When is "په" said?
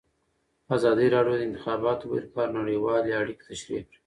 2.33-2.37